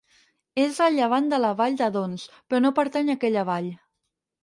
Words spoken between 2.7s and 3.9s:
pertany a aquella vall.